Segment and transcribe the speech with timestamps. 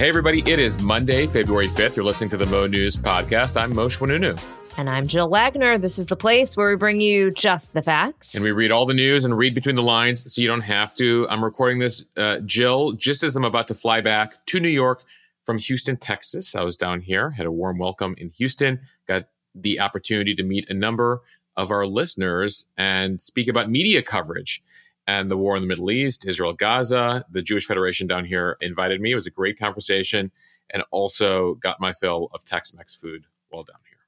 [0.00, 1.94] Hey, everybody, it is Monday, February 5th.
[1.94, 3.60] You're listening to the Mo News Podcast.
[3.60, 4.42] I'm Moshe Oinounou.
[4.78, 5.76] And I'm Jill Wagner.
[5.76, 8.34] This is the place where we bring you just the facts.
[8.34, 10.94] And we read all the news and read between the lines so you don't have
[10.94, 11.28] to.
[11.28, 15.04] I'm recording this, uh, Jill, just as I'm about to fly back to New York
[15.42, 16.54] from Houston, Texas.
[16.54, 20.70] I was down here, had a warm welcome in Houston, got the opportunity to meet
[20.70, 21.20] a number
[21.58, 24.62] of our listeners and speak about media coverage
[25.06, 27.24] and the war in the Middle East, Israel, Gaza.
[27.30, 29.12] The Jewish Federation down here invited me.
[29.12, 30.30] It was a great conversation
[30.70, 33.98] and also got my fill of Tex Mex food while down here.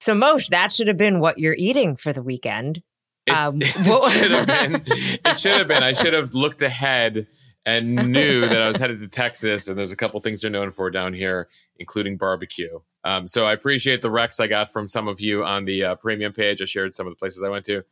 [0.00, 2.82] So, Moshe, that should have been what you're eating for the weekend.
[3.26, 4.84] It, um, it should have been.
[5.24, 5.82] It should have been.
[5.82, 7.26] I should have looked ahead
[7.66, 10.70] and knew that I was headed to Texas, and there's a couple things they're known
[10.70, 12.78] for down here, including barbecue.
[13.04, 15.94] Um, so I appreciate the recs I got from some of you on the uh,
[15.96, 16.62] premium page.
[16.62, 17.82] I shared some of the places I went to.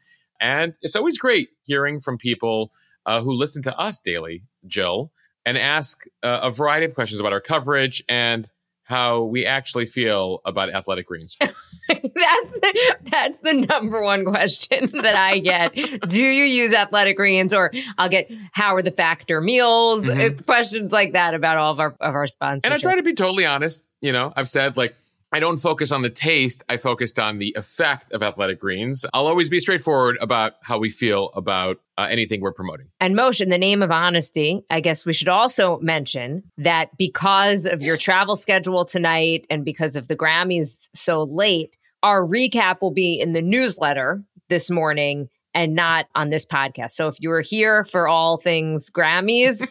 [0.40, 2.72] And it's always great hearing from people
[3.04, 5.12] uh, who listen to us daily, Jill,
[5.44, 8.50] and ask uh, a variety of questions about our coverage and
[8.86, 11.36] how we actually feel about athletic greens.
[11.40, 11.52] that's
[11.88, 15.74] the, that's the number one question that I get.
[16.08, 17.52] Do you use athletic greens?
[17.52, 20.06] Or I'll get how are the factor meals?
[20.06, 20.38] Mm-hmm.
[20.44, 22.64] Questions like that about all of our of our sponsors.
[22.64, 23.84] And I try to be totally honest.
[24.00, 24.94] You know, I've said like
[25.36, 26.64] I don't focus on the taste.
[26.66, 29.04] I focused on the effect of athletic greens.
[29.12, 32.86] I'll always be straightforward about how we feel about uh, anything we're promoting.
[33.00, 37.66] And Moshe, in the name of honesty, I guess we should also mention that because
[37.66, 42.94] of your travel schedule tonight and because of the Grammys so late, our recap will
[42.94, 46.92] be in the newsletter this morning and not on this podcast.
[46.92, 49.66] So if you were here for all things Grammys,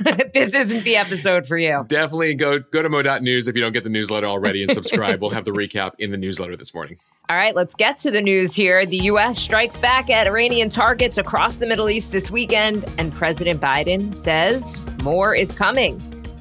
[0.32, 1.84] this isn't the episode for you.
[1.88, 5.20] Definitely go go to mo.news if you don't get the newsletter already and subscribe.
[5.20, 6.96] we'll have the recap in the newsletter this morning.
[7.28, 8.86] All right, let's get to the news here.
[8.86, 9.36] The U.S.
[9.36, 14.78] strikes back at Iranian targets across the Middle East this weekend, and President Biden says
[15.02, 15.98] more is coming.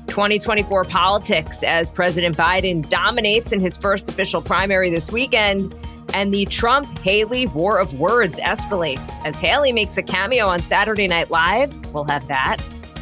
[0.07, 5.73] 2024 politics as President Biden dominates in his first official primary this weekend
[6.13, 11.07] and the Trump Haley war of words escalates as Haley makes a cameo on Saturday
[11.07, 11.73] Night Live.
[11.93, 12.57] We'll have that.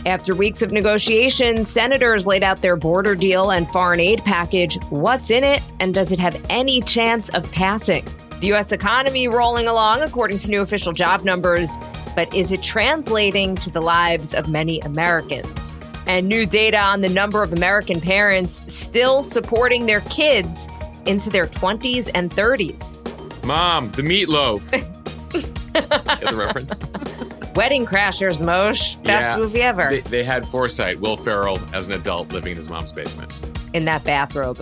[0.06, 4.78] After weeks of negotiations, senators laid out their border deal and foreign aid package.
[4.90, 8.04] What's in it, and does it have any chance of passing?
[8.40, 8.72] The U.S.
[8.72, 11.78] economy rolling along according to new official job numbers,
[12.16, 15.78] but is it translating to the lives of many Americans?
[16.08, 20.68] And new data on the number of American parents still supporting their kids
[21.06, 22.98] into their 20s and 30s.
[23.44, 24.72] Mom, the meatloaf.
[25.74, 26.82] Get the reference?
[27.56, 29.02] Wedding Crashers, Moshe.
[29.04, 29.90] Best yeah, movie ever.
[29.90, 31.00] They, they, had foresight.
[31.00, 33.32] Will Ferrell as an adult living in his mom's basement.
[33.74, 34.58] In that bathrobe.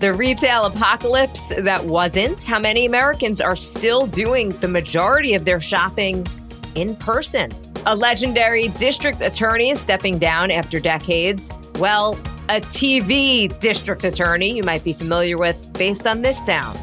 [0.00, 2.42] the retail apocalypse that wasn't.
[2.42, 6.26] How many Americans are still doing the majority of their shopping
[6.74, 7.50] in person?
[7.86, 11.52] A legendary district attorney stepping down after decades.
[11.78, 12.16] Well,
[12.48, 16.78] a TV district attorney you might be familiar with based on this sound.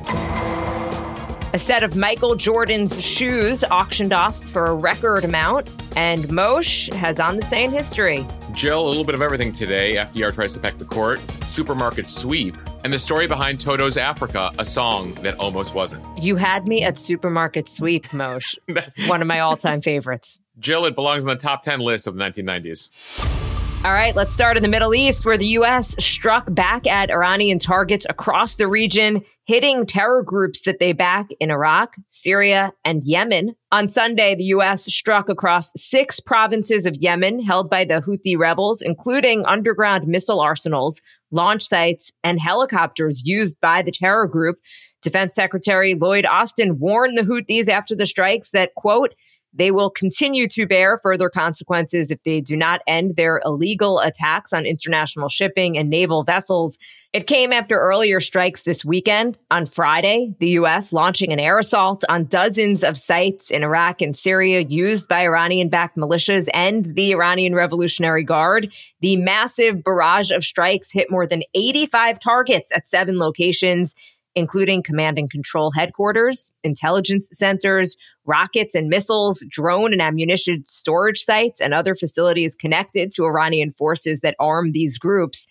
[1.52, 7.20] A set of Michael Jordan's shoes auctioned off for a record amount, and Moshe has
[7.20, 8.26] on the day in history.
[8.54, 9.96] Jill, a little bit of everything today.
[9.96, 14.66] FDR tries to peck the court, supermarket sweep, and the story behind Toto's Africa, a
[14.66, 16.04] song that almost wasn't.
[16.22, 18.56] You had me at supermarket sweep, Moshe.
[19.08, 20.40] One of my all time favorites.
[20.60, 23.49] Jill, it belongs on the top 10 list of the 1990s.
[23.86, 25.96] All right, let's start in the Middle East, where the U.S.
[26.04, 31.50] struck back at Iranian targets across the region, hitting terror groups that they back in
[31.50, 33.56] Iraq, Syria, and Yemen.
[33.72, 34.84] On Sunday, the U.S.
[34.84, 41.02] struck across six provinces of Yemen held by the Houthi rebels, including underground missile arsenals,
[41.32, 44.58] launch sites, and helicopters used by the terror group.
[45.02, 49.16] Defense Secretary Lloyd Austin warned the Houthis after the strikes that, quote,
[49.54, 54.54] they will continue to bear further consequences if they do not end their illegal attacks
[54.54, 56.78] on international shipping and naval vessels.
[57.12, 59.38] It came after earlier strikes this weekend.
[59.50, 60.94] On Friday, the U.S.
[60.94, 65.70] launching an air assault on dozens of sites in Iraq and Syria used by Iranian
[65.70, 68.72] backed militias and the Iranian Revolutionary Guard.
[69.02, 73.96] The massive barrage of strikes hit more than 85 targets at seven locations
[74.40, 77.96] including command and control headquarters, intelligence centers,
[78.26, 84.22] rockets and missiles, drone and ammunition storage sites, and other facilities connected to Iranian forces
[84.22, 85.48] that arm these groups.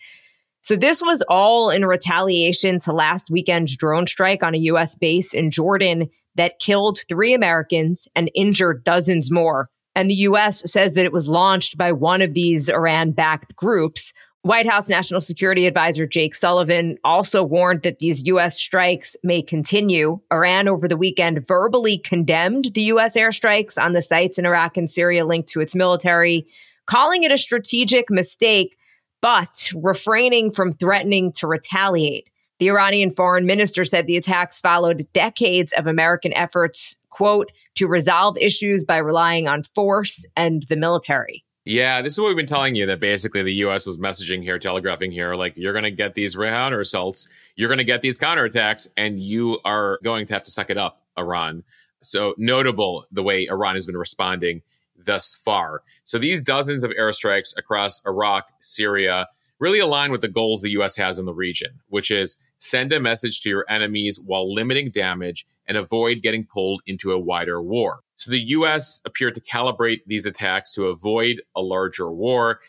[0.61, 4.95] So, this was all in retaliation to last weekend's drone strike on a U.S.
[4.95, 9.69] base in Jordan that killed three Americans and injured dozens more.
[9.95, 10.69] And the U.S.
[10.69, 14.13] says that it was launched by one of these Iran backed groups.
[14.43, 18.57] White House National Security Advisor Jake Sullivan also warned that these U.S.
[18.57, 20.21] strikes may continue.
[20.31, 23.17] Iran over the weekend verbally condemned the U.S.
[23.17, 26.47] airstrikes on the sites in Iraq and Syria linked to its military,
[26.85, 28.77] calling it a strategic mistake,
[29.21, 32.29] but refraining from threatening to retaliate.
[32.59, 38.37] The Iranian foreign minister said the attacks followed decades of American efforts, quote, to resolve
[38.37, 41.43] issues by relying on force and the military.
[41.69, 43.85] Yeah, this is what we've been telling you that basically the U.S.
[43.85, 47.77] was messaging here, telegraphing here, like you're going to get these counter assaults, you're going
[47.77, 51.63] to get these counterattacks, and you are going to have to suck it up, Iran.
[52.01, 54.63] So notable the way Iran has been responding
[54.97, 55.83] thus far.
[56.05, 59.27] So these dozens of airstrikes across Iraq, Syria,
[59.59, 60.95] really align with the goals the U.S.
[60.95, 65.45] has in the region, which is send a message to your enemies while limiting damage
[65.67, 67.99] and avoid getting pulled into a wider war.
[68.15, 69.01] So the U.S.
[69.05, 72.59] appeared to calibrate these attacks to avoid a larger war.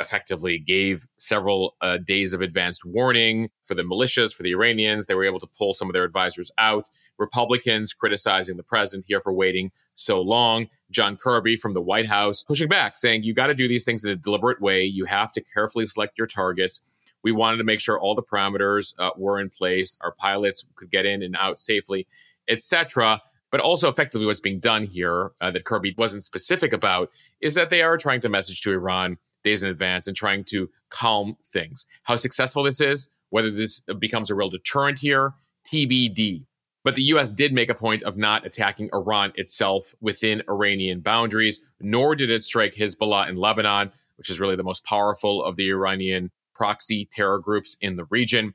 [0.00, 5.06] Effectively gave several uh, days of advanced warning for the militias, for the Iranians.
[5.06, 6.88] They were able to pull some of their advisors out.
[7.16, 10.66] Republicans criticizing the president here for waiting so long.
[10.90, 14.04] John Kirby from the White House pushing back, saying, You got to do these things
[14.04, 14.84] in a deliberate way.
[14.84, 16.82] You have to carefully select your targets.
[17.22, 20.90] We wanted to make sure all the parameters uh, were in place, our pilots could
[20.90, 22.06] get in and out safely,
[22.48, 23.22] etc.
[23.50, 27.70] But also, effectively, what's being done here uh, that Kirby wasn't specific about is that
[27.70, 31.86] they are trying to message to Iran days in advance and trying to calm things.
[32.02, 35.34] How successful this is, whether this becomes a real deterrent here,
[35.70, 36.44] TBD.
[36.82, 41.62] But the US did make a point of not attacking Iran itself within Iranian boundaries,
[41.80, 45.70] nor did it strike Hezbollah in Lebanon, which is really the most powerful of the
[45.70, 48.54] Iranian proxy terror groups in the region.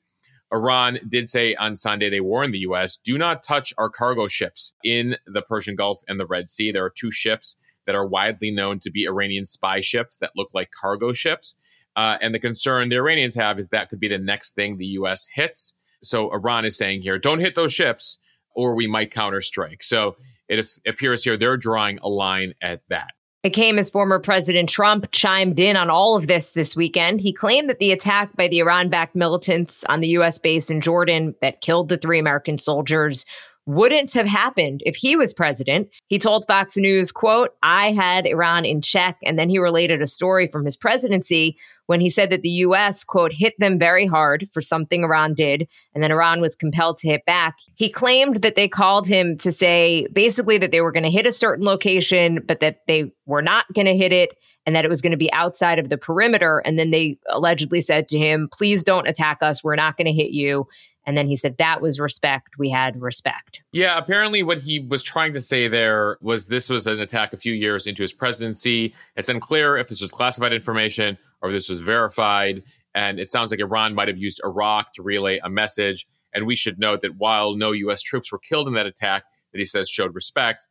[0.51, 4.74] Iran did say on Sunday they warned the US do not touch our cargo ships
[4.83, 6.71] in the Persian Gulf and the Red Sea.
[6.71, 10.49] There are two ships that are widely known to be Iranian spy ships that look
[10.53, 11.55] like cargo ships.
[11.95, 14.85] Uh, and the concern the Iranians have is that could be the next thing the
[14.85, 15.27] U.S.
[15.33, 15.75] hits.
[16.03, 18.19] So Iran is saying here, don't hit those ships
[18.55, 19.83] or we might counterstrike.
[19.83, 20.15] So
[20.47, 23.11] it appears here they're drawing a line at that.
[23.41, 27.21] It came as former President Trump chimed in on all of this this weekend.
[27.21, 30.37] He claimed that the attack by the Iran backed militants on the U.S.
[30.37, 33.25] base in Jordan that killed the three American soldiers
[33.69, 35.95] wouldn't have happened if he was president.
[36.07, 39.18] He told Fox News, quote, I had Iran in check.
[39.24, 41.56] And then he related a story from his presidency
[41.86, 45.68] when he said that the U.S., quote, hit them very hard for something Iran did.
[45.94, 47.57] And then Iran was compelled to hit back.
[47.75, 51.27] He claimed that they called him to say basically that they were going to hit
[51.27, 54.33] a certain location, but that they were not going to hit it
[54.66, 56.57] and that it was going to be outside of the perimeter.
[56.60, 59.63] And then they allegedly said to him, please don't attack us.
[59.63, 60.68] We're not going to hit you.
[61.09, 62.59] And then he said that was respect.
[62.59, 63.63] We had respect.
[63.71, 67.38] Yeah, apparently what he was trying to say there was this was an attack a
[67.38, 68.94] few years into his presidency.
[69.15, 72.61] It's unclear if this was classified information or if this was verified.
[72.94, 76.06] And it sounds like Iran might have used Iraq to relay a message.
[76.31, 78.03] And we should note that while no U.S.
[78.03, 80.67] troops were killed in that attack, that he says showed respect,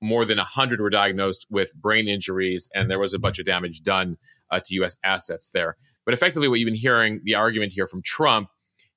[0.00, 3.82] more than 100 were diagnosed with brain injuries, and there was a bunch of damage
[3.82, 4.16] done
[4.50, 4.96] uh, to U.S.
[5.04, 5.76] assets there.
[6.06, 8.48] But effectively, what you've been hearing, the argument here from Trump,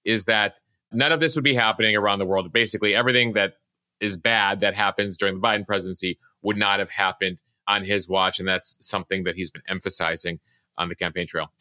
[0.05, 2.51] is that none of this would be happening around the world.
[2.51, 3.53] Basically, everything that
[3.99, 8.39] is bad that happens during the Biden presidency would not have happened on his watch.
[8.39, 10.39] And that's something that he's been emphasizing
[10.77, 11.51] on the campaign trail.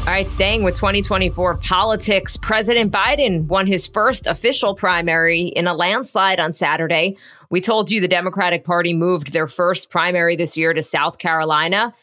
[0.00, 5.74] All right, staying with 2024 politics, President Biden won his first official primary in a
[5.74, 7.16] landslide on Saturday.
[7.50, 11.94] We told you the Democratic Party moved their first primary this year to South Carolina.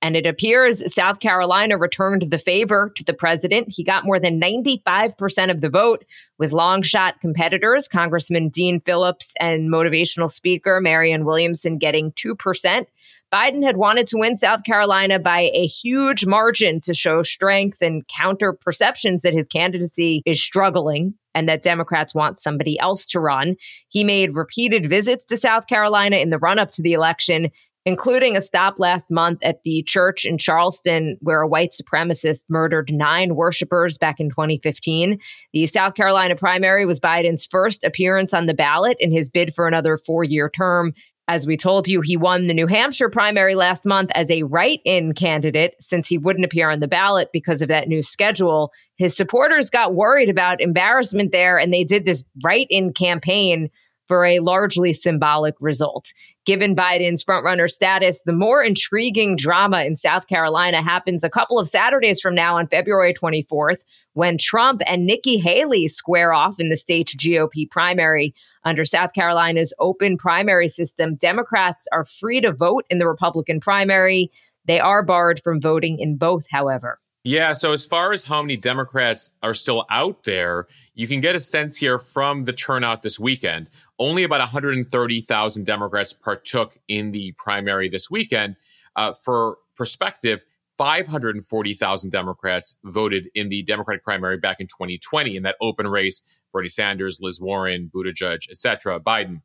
[0.00, 3.68] And it appears South Carolina returned the favor to the president.
[3.70, 6.04] He got more than 95% of the vote
[6.38, 12.86] with long shot competitors, Congressman Dean Phillips and motivational speaker Marianne Williamson getting 2%.
[13.32, 18.06] Biden had wanted to win South Carolina by a huge margin to show strength and
[18.08, 23.56] counter perceptions that his candidacy is struggling and that Democrats want somebody else to run.
[23.88, 27.50] He made repeated visits to South Carolina in the run up to the election
[27.88, 32.92] including a stop last month at the church in Charleston where a white supremacist murdered
[32.92, 35.18] nine worshipers back in 2015.
[35.54, 39.66] The South Carolina primary was Biden's first appearance on the ballot in his bid for
[39.66, 40.92] another four year term.
[41.28, 44.80] As we told you, he won the New Hampshire primary last month as a write
[44.84, 48.70] in candidate since he wouldn't appear on the ballot because of that new schedule.
[48.96, 53.70] His supporters got worried about embarrassment there and they did this write in campaign
[54.08, 56.12] for a largely symbolic result.
[56.46, 61.68] Given Biden's frontrunner status, the more intriguing drama in South Carolina happens a couple of
[61.68, 63.84] Saturdays from now on February 24th
[64.14, 68.34] when Trump and Nikki Haley square off in the state's GOP primary.
[68.64, 74.30] Under South Carolina's open primary system, Democrats are free to vote in the Republican primary.
[74.64, 76.98] They are barred from voting in both, however.
[77.24, 77.52] Yeah.
[77.52, 81.40] So, as far as how many Democrats are still out there, you can get a
[81.40, 83.68] sense here from the turnout this weekend.
[83.98, 88.56] Only about 130,000 Democrats partook in the primary this weekend.
[88.96, 90.44] Uh, for perspective,
[90.78, 96.22] 540,000 Democrats voted in the Democratic primary back in 2020 in that open race.
[96.52, 99.42] Bernie Sanders, Liz Warren, Buttigieg, etc., Biden.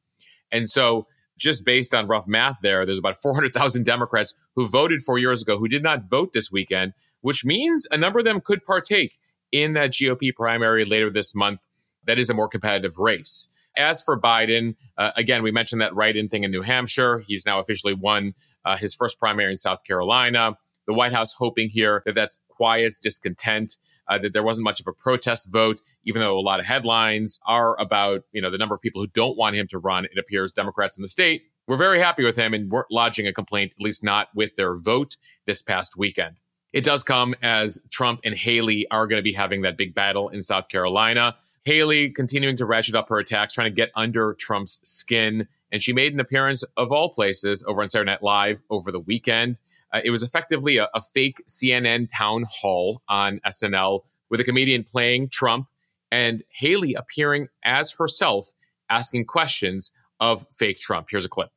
[0.52, 5.18] And so, just based on rough math there, there's about 400,000 Democrats who voted four
[5.18, 8.64] years ago who did not vote this weekend, which means a number of them could
[8.66, 9.18] partake
[9.52, 11.66] in that GOP primary later this month.
[12.06, 13.48] That is a more competitive race.
[13.76, 17.24] As for Biden, uh, again, we mentioned that write in thing in New Hampshire.
[17.26, 18.34] He's now officially won
[18.66, 20.58] uh, his first primary in South Carolina.
[20.86, 23.78] The White House hoping here that that quiets discontent.
[24.06, 27.40] Uh, that there wasn't much of a protest vote, even though a lot of headlines
[27.48, 30.04] are about you know the number of people who don't want him to run.
[30.04, 33.34] It appears Democrats in the state were very happy with him and weren't lodging a
[33.34, 36.38] complaint, at least not with their vote this past weekend.
[36.74, 40.30] It does come as Trump and Haley are going to be having that big battle
[40.30, 41.36] in South Carolina.
[41.66, 45.48] Haley continuing to ratchet up her attacks, trying to get under Trump's skin.
[45.72, 49.00] And she made an appearance, of all places, over on Saturday Night Live over the
[49.00, 49.62] weekend.
[49.94, 54.84] Uh, it was effectively a, a fake CNN town hall on SNL with a comedian
[54.84, 55.68] playing Trump
[56.12, 58.54] and Haley appearing as herself,
[58.90, 61.08] asking questions of fake Trump.
[61.10, 61.50] Here's a clip.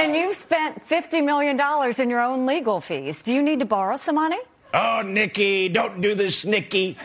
[0.00, 1.60] And you've spent $50 million
[1.98, 3.22] in your own legal fees.
[3.22, 4.38] Do you need to borrow some money?
[4.72, 6.96] Oh, Nikki, don't do this, Nikki.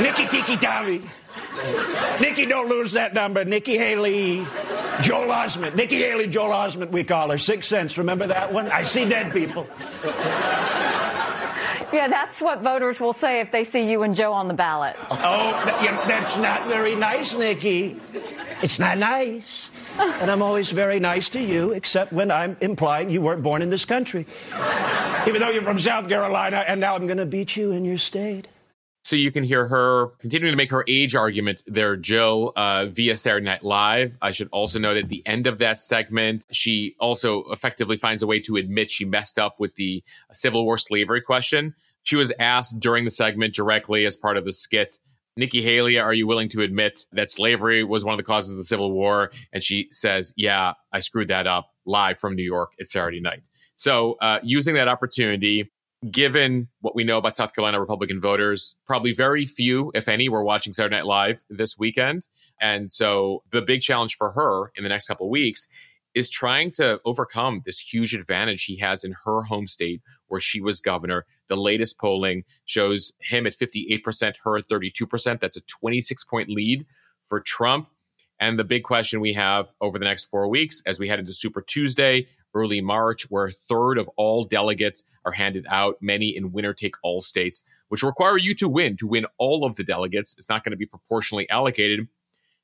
[0.00, 1.02] Nikki Tiki Tavi.
[2.20, 3.44] Nikki, don't lose that number.
[3.44, 4.46] Nikki Haley,
[5.00, 5.74] Joel Osment.
[5.74, 7.38] Nikki Haley, Joel Osment, we call her.
[7.38, 7.98] Sixth Sense.
[7.98, 8.68] Remember that one?
[8.68, 9.66] I see dead people.
[11.92, 14.96] Yeah, that's what voters will say if they see you and Joe on the ballot.
[15.10, 15.62] Oh,
[16.06, 17.96] that's not very nice, Nikki.
[18.62, 19.70] It's not nice.
[19.98, 23.70] And I'm always very nice to you, except when I'm implying you weren't born in
[23.70, 24.26] this country.
[25.26, 27.98] Even though you're from South Carolina, and now I'm going to beat you in your
[27.98, 28.48] state.
[29.08, 33.16] So you can hear her continuing to make her age argument there, Jill, uh, via
[33.16, 34.18] Saturday Night Live.
[34.20, 38.26] I should also note at the end of that segment, she also effectively finds a
[38.26, 41.74] way to admit she messed up with the Civil War slavery question.
[42.02, 44.98] She was asked during the segment directly as part of the skit
[45.38, 48.58] Nikki Haley, are you willing to admit that slavery was one of the causes of
[48.58, 49.30] the Civil War?
[49.54, 53.48] And she says, Yeah, I screwed that up live from New York at Saturday night.
[53.74, 55.70] So, uh, using that opportunity,
[56.10, 60.44] given what we know about South Carolina Republican voters, probably very few, if any, were
[60.44, 62.28] watching Saturday Night Live this weekend.
[62.60, 65.68] And so, the big challenge for her in the next couple weeks
[66.14, 70.60] is trying to overcome this huge advantage he has in her home state where she
[70.60, 71.26] was governor.
[71.48, 75.40] The latest polling shows him at 58%, her at 32%.
[75.40, 76.86] That's a 26 point lead
[77.22, 77.88] for Trump.
[78.40, 81.32] And the big question we have over the next four weeks as we head into
[81.32, 86.52] Super Tuesday, early March, where a third of all delegates are handed out, many in
[86.52, 88.96] winner take all states, which require you to win.
[88.96, 92.08] To win all of the delegates, it's not going to be proportionally allocated.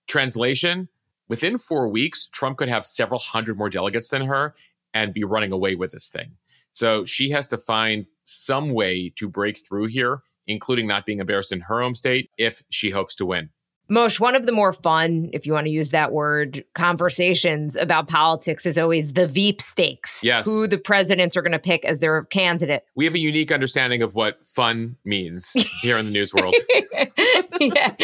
[0.06, 0.88] Translation
[1.28, 4.54] within four weeks, Trump could have several hundred more delegates than her
[4.92, 6.32] and be running away with this thing.
[6.72, 11.52] So she has to find some way to break through here, including not being embarrassed
[11.52, 13.50] in her home state if she hopes to win.
[13.90, 18.08] Moshe, one of the more fun, if you want to use that word, conversations about
[18.08, 20.24] politics is always the Veep stakes.
[20.24, 20.46] Yes.
[20.46, 22.84] Who the presidents are going to pick as their candidate.
[22.94, 26.54] We have a unique understanding of what fun means here in the news world.
[27.60, 27.94] yeah.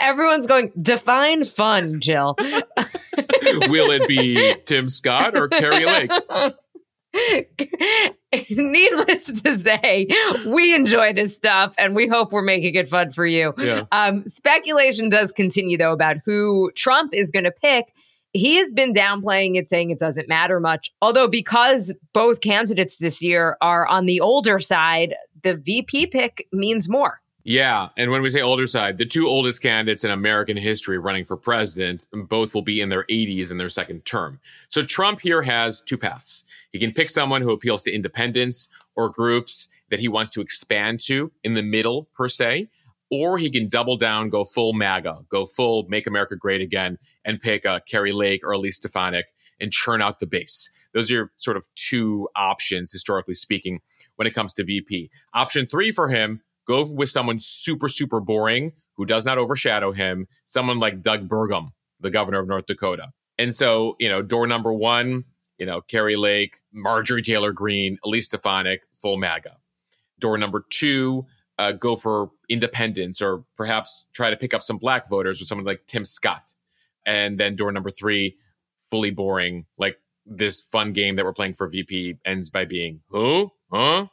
[0.00, 2.34] Everyone's going, define fun, Jill.
[3.68, 6.10] Will it be Tim Scott or Kari Lake?
[8.50, 10.06] Needless to say,
[10.46, 13.52] we enjoy this stuff and we hope we're making it fun for you.
[13.58, 13.84] Yeah.
[13.90, 17.92] Um, speculation does continue, though, about who Trump is going to pick.
[18.32, 20.90] He has been downplaying it, saying it doesn't matter much.
[21.02, 26.88] Although, because both candidates this year are on the older side, the VP pick means
[26.88, 27.19] more.
[27.42, 27.88] Yeah.
[27.96, 31.36] And when we say older side, the two oldest candidates in American history running for
[31.36, 34.40] president, both will be in their 80s in their second term.
[34.68, 36.44] So Trump here has two paths.
[36.70, 41.00] He can pick someone who appeals to independents or groups that he wants to expand
[41.00, 42.68] to in the middle, per se,
[43.10, 47.40] or he can double down, go full MAGA, go full Make America Great Again, and
[47.40, 49.26] pick uh, a Kari Lake or Elise Stefanik
[49.60, 50.70] and churn out the base.
[50.92, 53.80] Those are sort of two options, historically speaking,
[54.16, 55.10] when it comes to VP.
[55.34, 60.28] Option three for him go with someone super, super boring who does not overshadow him,
[60.46, 63.08] someone like Doug Burgum, the governor of North Dakota.
[63.38, 65.24] And so, you know, door number one,
[65.58, 69.56] you know, Kari Lake, Marjorie Taylor Greene, Elise Stefanik, full MAGA.
[70.20, 71.26] Door number two,
[71.58, 75.66] uh, go for independence or perhaps try to pick up some black voters with someone
[75.66, 76.54] like Tim Scott.
[77.04, 78.36] And then door number three,
[78.90, 83.50] fully boring, like this fun game that we're playing for VP ends by being, who?
[83.72, 84.06] Huh?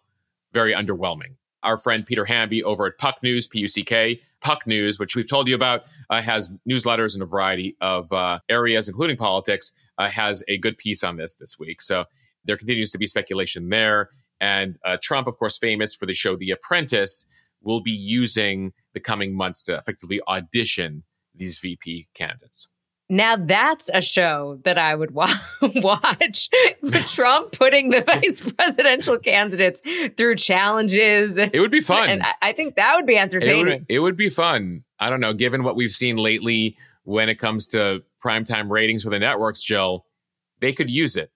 [0.54, 1.36] Very underwhelming.
[1.64, 5.16] Our friend Peter Hamby over at Puck News, P U C K, Puck News, which
[5.16, 9.74] we've told you about, uh, has newsletters in a variety of uh, areas, including politics
[9.98, 11.82] uh, has a good piece on this this week.
[11.82, 12.06] So
[12.46, 14.10] there continues to be speculation there.
[14.40, 17.26] And uh, Trump, of course, famous for the show The Apprentice,
[17.62, 21.04] will be using the coming months to effectively audition
[21.36, 22.70] these VP candidates.
[23.10, 26.50] Now that's a show that I would wa- watch.
[27.14, 29.82] Trump putting the vice presidential candidates
[30.18, 31.38] through challenges.
[31.38, 32.10] It would be fun.
[32.10, 33.68] And I, I think that would be entertaining.
[33.68, 34.84] It would, it would, be fun.
[35.00, 39.10] I don't know, given what we've seen lately when it comes to primetime ratings for
[39.10, 40.06] the networks, Jill,
[40.60, 41.32] they could use it.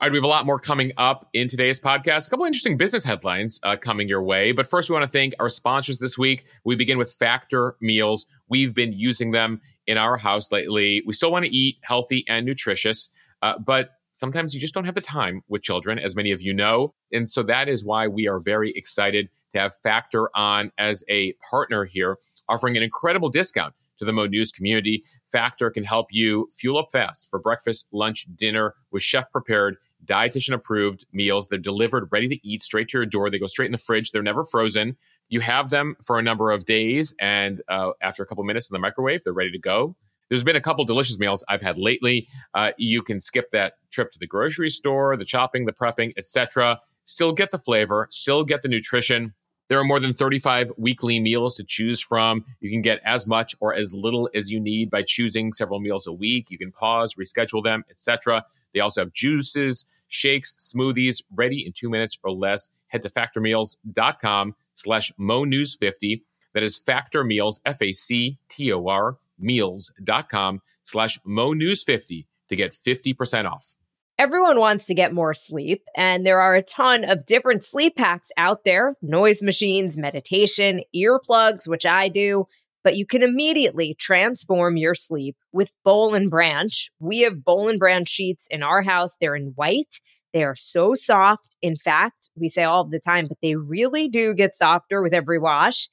[0.00, 2.26] All right, we have a lot more coming up in today's podcast.
[2.26, 4.50] A couple interesting business headlines uh, coming your way.
[4.50, 6.46] But first, we want to thank our sponsors this week.
[6.64, 8.24] We begin with Factor Meals.
[8.48, 11.02] We've been using them in our house lately.
[11.04, 13.10] We still want to eat healthy and nutritious,
[13.42, 16.54] uh, but sometimes you just don't have the time with children, as many of you
[16.54, 16.94] know.
[17.12, 21.34] And so that is why we are very excited to have Factor on as a
[21.50, 22.16] partner here,
[22.48, 25.04] offering an incredible discount to the Mo News community.
[25.30, 29.76] Factor can help you fuel up fast for breakfast, lunch, dinner with chef prepared
[30.10, 31.48] dietitian approved meals.
[31.48, 33.30] They're delivered ready to eat straight to your door.
[33.30, 34.10] They go straight in the fridge.
[34.10, 34.96] They're never frozen.
[35.28, 38.74] You have them for a number of days, and uh, after a couple minutes in
[38.74, 39.96] the microwave, they're ready to go.
[40.28, 42.28] There's been a couple delicious meals I've had lately.
[42.54, 46.80] Uh, you can skip that trip to the grocery store, the chopping, the prepping, etc.
[47.04, 49.34] Still get the flavor, still get the nutrition.
[49.68, 52.44] There are more than 35 weekly meals to choose from.
[52.60, 56.08] You can get as much or as little as you need by choosing several meals
[56.08, 56.50] a week.
[56.50, 58.44] You can pause, reschedule them, etc.
[58.74, 62.70] They also have juices, shakes, smoothies ready in two minutes or less.
[62.88, 66.22] Head to factormeals.com slash monews50.
[66.52, 73.76] That is Factor Meals, F-A-C-T-O-R, meals.com slash monews50 to get 50% off.
[74.18, 78.30] Everyone wants to get more sleep, and there are a ton of different sleep hacks
[78.36, 82.46] out there noise machines, meditation, earplugs, which I do.
[82.82, 86.90] But you can immediately transform your sleep with Boll and Branch.
[86.98, 89.16] We have Boll and Branch sheets in our house.
[89.20, 90.00] They're in white.
[90.32, 91.48] They are so soft.
[91.60, 95.38] In fact, we say all the time, but they really do get softer with every
[95.38, 95.88] wash.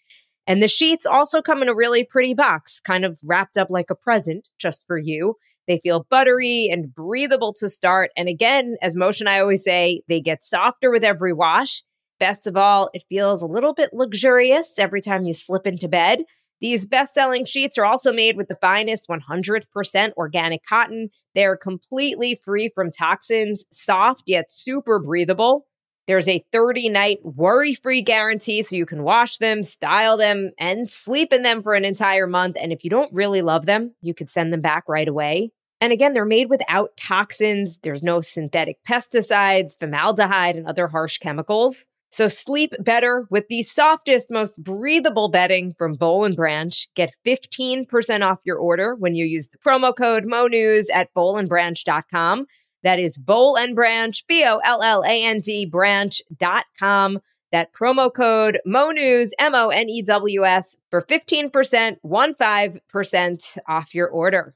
[0.46, 3.90] And the sheets also come in a really pretty box, kind of wrapped up like
[3.90, 5.36] a present just for you.
[5.68, 8.12] They feel buttery and breathable to start.
[8.16, 11.84] And again, as Moshe and I always say, they get softer with every wash.
[12.20, 16.24] Best of all, it feels a little bit luxurious every time you slip into bed.
[16.60, 21.10] These best selling sheets are also made with the finest 100% organic cotton.
[21.36, 25.68] They're completely free from toxins, soft yet super breathable.
[26.08, 30.90] There's a 30 night worry free guarantee so you can wash them, style them, and
[30.90, 32.56] sleep in them for an entire month.
[32.60, 35.52] And if you don't really love them, you could send them back right away.
[35.80, 37.78] And again, they're made without toxins.
[37.84, 41.86] There's no synthetic pesticides, formaldehyde, and other harsh chemicals.
[42.10, 46.88] So sleep better with the softest, most breathable bedding from Boll and Branch.
[46.96, 52.46] Get 15% off your order when you use the promo code MoNews at bollandbranch.com.
[52.84, 57.20] That is Boll and Branch, B O L L A N D branch.com.
[57.52, 64.08] That promo code MoNews, M O N E W S, for 15%, 15% off your
[64.08, 64.54] order.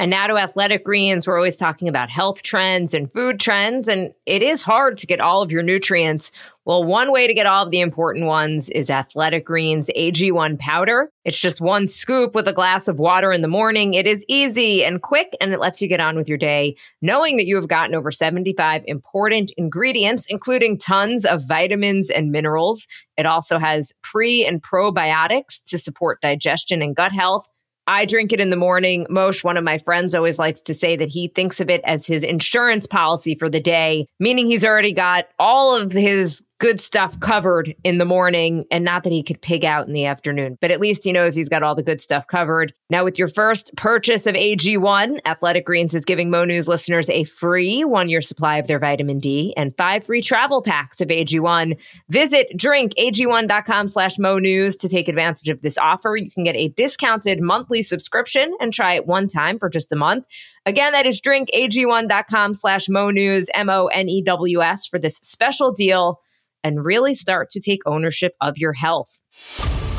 [0.00, 4.14] And now to Athletic Greens, we're always talking about health trends and food trends, and
[4.24, 6.32] it is hard to get all of your nutrients.
[6.64, 11.10] Well, one way to get all of the important ones is Athletic Greens AG1 powder.
[11.26, 13.92] It's just one scoop with a glass of water in the morning.
[13.92, 17.36] It is easy and quick, and it lets you get on with your day, knowing
[17.36, 22.86] that you have gotten over 75 important ingredients, including tons of vitamins and minerals.
[23.18, 27.50] It also has pre and probiotics to support digestion and gut health
[27.86, 29.06] I drink it in the morning.
[29.10, 32.06] Moshe, one of my friends, always likes to say that he thinks of it as
[32.06, 37.18] his insurance policy for the day, meaning he's already got all of his good stuff
[37.20, 40.70] covered in the morning and not that he could pig out in the afternoon, but
[40.70, 42.74] at least he knows he's got all the good stuff covered.
[42.90, 47.24] Now, with your first purchase of AG1, Athletic Greens is giving Mo News listeners a
[47.24, 51.82] free one year supply of their vitamin D and five free travel packs of AG1.
[52.10, 56.14] Visit drinkag1.com slash Mo News to take advantage of this offer.
[56.14, 59.96] You can get a discounted monthly subscription and try it one time for just a
[59.96, 60.26] month.
[60.66, 65.16] Again, that is drinkag1.com slash Mo News, M O N E W S for this
[65.22, 66.20] special deal
[66.64, 69.22] and really start to take ownership of your health.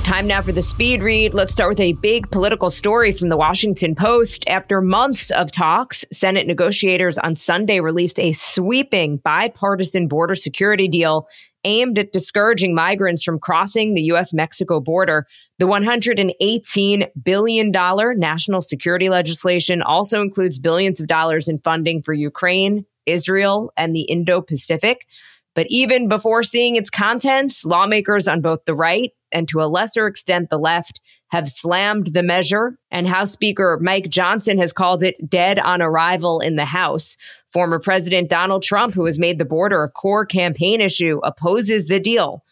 [0.03, 1.33] Time now for the speed read.
[1.33, 4.43] Let's start with a big political story from the Washington Post.
[4.47, 11.27] After months of talks, Senate negotiators on Sunday released a sweeping bipartisan border security deal
[11.63, 14.33] aimed at discouraging migrants from crossing the U.S.
[14.33, 15.25] Mexico border.
[15.59, 22.85] The $118 billion national security legislation also includes billions of dollars in funding for Ukraine,
[23.05, 25.05] Israel, and the Indo Pacific.
[25.55, 30.07] But even before seeing its contents, lawmakers on both the right and to a lesser
[30.07, 35.29] extent the left have slammed the measure, and House Speaker Mike Johnson has called it
[35.29, 37.15] dead on arrival in the House.
[37.53, 41.99] Former President Donald Trump, who has made the border a core campaign issue, opposes the
[41.99, 42.43] deal.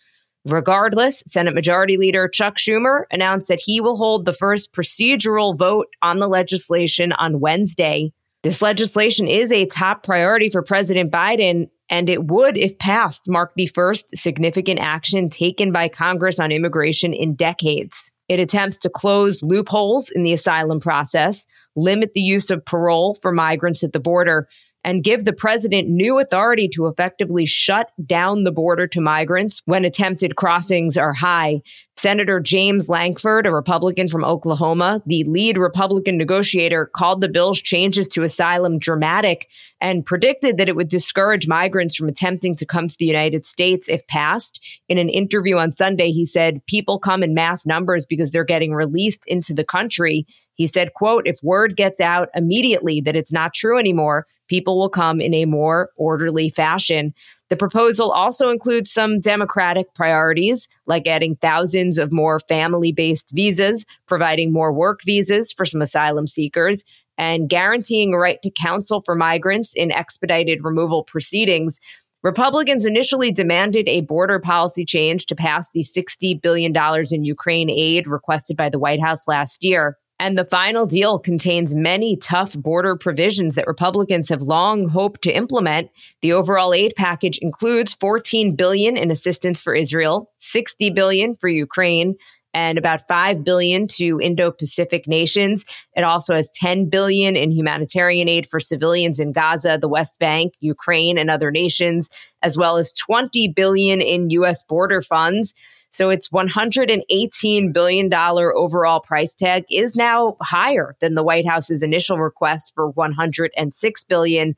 [0.45, 5.87] Regardless, Senate Majority Leader Chuck Schumer announced that he will hold the first procedural vote
[6.01, 8.13] on the legislation on Wednesday.
[8.43, 13.53] This legislation is a top priority for President Biden, and it would, if passed, mark
[13.55, 18.11] the first significant action taken by Congress on immigration in decades.
[18.27, 23.31] It attempts to close loopholes in the asylum process, limit the use of parole for
[23.31, 24.47] migrants at the border,
[24.89, 29.85] and give the president new authority to effectively shut down the border to migrants when
[29.85, 31.61] attempted crossings are high.
[31.95, 38.07] Senator James Lankford, a Republican from Oklahoma, the lead Republican negotiator, called the bill's changes
[38.07, 39.47] to asylum dramatic
[39.79, 43.89] and predicted that it would discourage migrants from attempting to come to the United States
[43.89, 44.59] if passed.
[44.87, 48.73] In an interview on Sunday, he said, People come in mass numbers because they're getting
[48.73, 50.25] released into the country.
[50.59, 54.89] He said, quote, if word gets out immediately that it's not true anymore, people will
[54.89, 57.13] come in a more orderly fashion.
[57.47, 63.85] The proposal also includes some democratic priorities, like adding thousands of more family based visas,
[64.05, 66.83] providing more work visas for some asylum seekers,
[67.17, 71.79] and guaranteeing a right to counsel for migrants in expedited removal proceedings.
[72.21, 76.75] Republicans initially demanded a border policy change to pass the $60 billion
[77.11, 79.95] in Ukraine aid requested by the White House last year.
[80.19, 85.31] And the final deal contains many tough border provisions that Republicans have long hoped to
[85.31, 85.89] implement.
[86.21, 92.15] The overall aid package includes 14 billion in assistance for Israel, 60 billion for Ukraine,
[92.53, 95.65] and about 5 billion to Indo-Pacific nations.
[95.95, 100.53] It also has 10 billion in humanitarian aid for civilians in Gaza, the West Bank,
[100.59, 102.09] Ukraine, and other nations,
[102.41, 105.53] as well as 20 billion in US border funds.
[105.91, 112.17] So its $118 billion overall price tag is now higher than the White House's initial
[112.17, 114.55] request for 106 billion.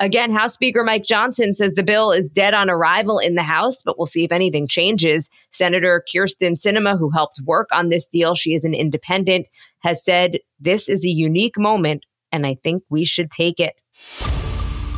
[0.00, 3.82] Again, House Speaker Mike Johnson says the bill is dead on arrival in the House,
[3.82, 5.30] but we'll see if anything changes.
[5.52, 9.46] Senator Kyrsten Sinema, who helped work on this deal, she is an independent,
[9.82, 13.74] has said this is a unique moment, and I think we should take it.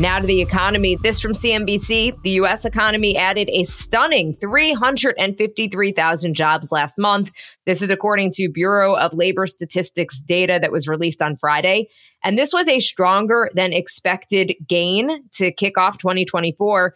[0.00, 0.96] Now to the economy.
[0.96, 2.20] This from CNBC.
[2.24, 2.64] The U.S.
[2.64, 7.30] economy added a stunning 353,000 jobs last month.
[7.64, 11.86] This is according to Bureau of Labor Statistics data that was released on Friday.
[12.24, 16.92] And this was a stronger than expected gain to kick off 2024.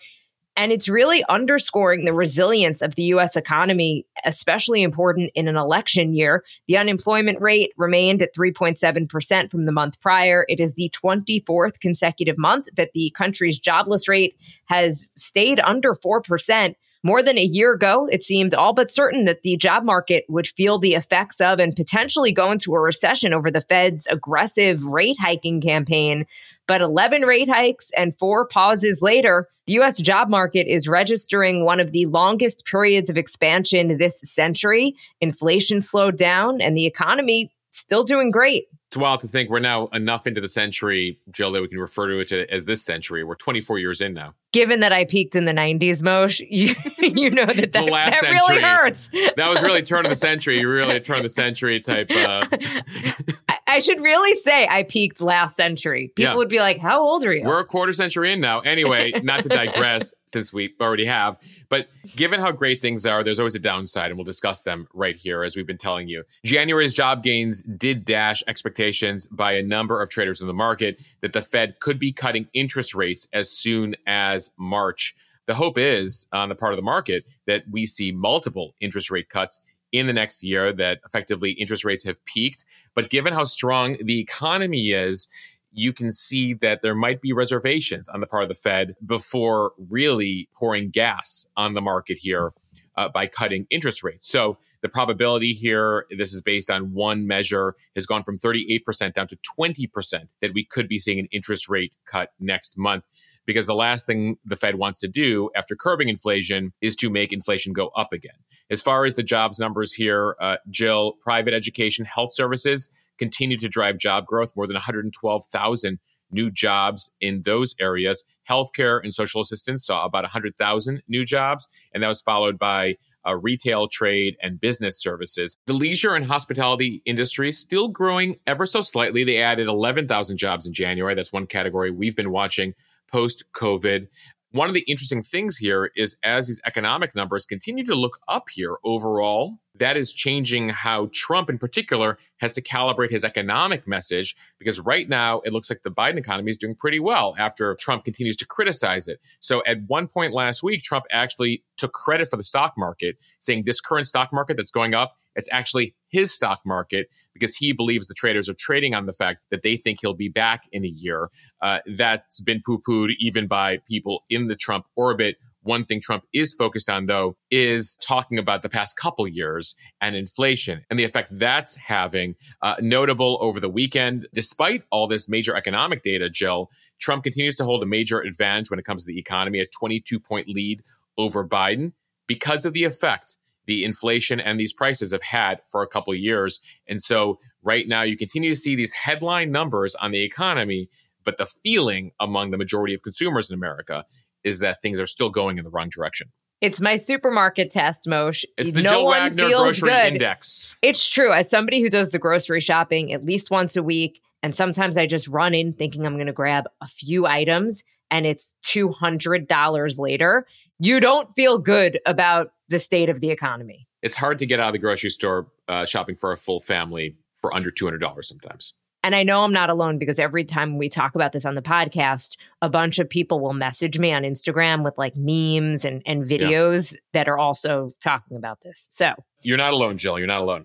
[0.59, 6.12] And it's really underscoring the resilience of the US economy, especially important in an election
[6.12, 6.42] year.
[6.66, 10.44] The unemployment rate remained at 3.7% from the month prior.
[10.49, 16.75] It is the 24th consecutive month that the country's jobless rate has stayed under 4%.
[17.05, 20.49] More than a year ago, it seemed all but certain that the job market would
[20.49, 25.16] feel the effects of and potentially go into a recession over the Fed's aggressive rate
[25.21, 26.27] hiking campaign.
[26.68, 31.81] But 11 rate hikes and four pauses later, the US job market is registering one
[31.81, 34.94] of the longest periods of expansion this century.
[35.20, 38.66] Inflation slowed down and the economy still doing great.
[38.88, 42.09] It's wild to think we're now enough into the century, Jill, that we can refer
[42.09, 43.22] to it as this century.
[43.22, 44.35] We're 24 years in now.
[44.52, 48.62] Given that I peaked in the 90s, Mosh, you, you know that that, that really
[48.62, 49.11] hurts.
[49.37, 50.61] That was really turn of the century.
[50.61, 52.11] You really turn of the century type.
[52.11, 52.46] Uh...
[53.68, 56.12] I, should really say I peaked last century.
[56.14, 56.37] People yeah.
[56.37, 58.61] would be like, "How old are you?" We're a quarter century in now.
[58.61, 63.38] Anyway, not to digress, since we already have, but given how great things are, there's
[63.38, 66.24] always a downside, and we'll discuss them right here as we've been telling you.
[66.44, 71.33] January's job gains did dash expectations by a number of traders in the market that
[71.33, 75.14] the Fed could be cutting interest rates as soon as March.
[75.46, 79.31] The hope is on the part of the market that we see multiple interest rate
[79.31, 82.64] cuts in the next year that effectively interest rates have peaked.
[82.94, 85.29] But given how strong the economy is,
[85.72, 89.72] you can see that there might be reservations on the part of the Fed before
[89.88, 92.53] really pouring gas on the market here
[92.96, 94.29] uh, by cutting interest rates.
[94.29, 99.27] So the probability here, this is based on one measure, has gone from 38% down
[99.29, 103.07] to 20% that we could be seeing an interest rate cut next month
[103.48, 107.32] because the last thing the Fed wants to do after curbing inflation is to make
[107.32, 108.34] inflation go up again.
[108.70, 113.66] As far as the jobs numbers here, uh, Jill, private education, health services continue to
[113.66, 115.98] drive job growth, more than 112,000
[116.30, 118.22] new jobs in those areas.
[118.46, 123.34] Healthcare and social assistance saw about 100,000 new jobs, and that was followed by uh,
[123.34, 125.56] retail, trade, and business services.
[125.64, 129.24] The leisure and hospitality industry still growing ever so slightly.
[129.24, 131.14] They added 11,000 jobs in January.
[131.14, 132.74] That's one category we've been watching
[133.11, 134.09] post COVID.
[134.53, 138.49] One of the interesting things here is as these economic numbers continue to look up
[138.51, 144.35] here overall, that is changing how Trump, in particular, has to calibrate his economic message
[144.59, 148.05] because right now it looks like the Biden economy is doing pretty well after Trump
[148.05, 149.21] continues to criticize it.
[149.40, 153.64] So at one point last week, Trump actually took credit for the stock market, saying
[153.64, 158.09] this current stock market that's going up, it's actually his stock market because he believes
[158.09, 160.88] the traders are trading on the fact that they think he'll be back in a
[160.88, 161.31] year.
[161.62, 165.37] Uh, that's been poo pooed even by people in the Trump orbit.
[165.62, 170.16] One thing Trump is focused on, though, is talking about the past couple years and
[170.16, 172.35] inflation and the effect that's having.
[172.61, 177.64] Uh, notable over the weekend, despite all this major economic data, Jill, Trump continues to
[177.64, 180.83] hold a major advantage when it comes to the economy, a 22 point lead
[181.16, 181.92] over Biden
[182.27, 183.38] because of the effect
[183.68, 186.59] the inflation and these prices have had for a couple of years.
[186.88, 190.88] And so right now you continue to see these headline numbers on the economy,
[191.22, 194.04] but the feeling among the majority of consumers in America
[194.42, 196.33] is that things are still going in the wrong direction.
[196.62, 198.44] It's my supermarket test, Moshe.
[198.57, 200.12] It's the no Jill one Wagner feels Grocery good.
[200.14, 200.74] Index.
[200.81, 201.33] It's true.
[201.33, 205.07] As somebody who does the grocery shopping at least once a week, and sometimes I
[205.07, 210.46] just run in thinking I'm going to grab a few items and it's $200 later,
[210.78, 213.88] you don't feel good about the state of the economy.
[214.02, 217.16] It's hard to get out of the grocery store uh, shopping for a full family
[217.35, 218.74] for under $200 sometimes.
[219.04, 221.62] And I know I'm not alone because every time we talk about this on the
[221.62, 226.24] podcast, a bunch of people will message me on Instagram with like memes and, and
[226.24, 228.88] videos that are also talking about this.
[228.90, 230.18] So You're not alone, Jill.
[230.18, 230.64] You're not alone.